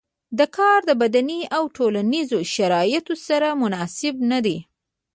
[0.37, 4.57] دا کار د بدني او ټولنیزو شرایطو سره مناسب نه دی.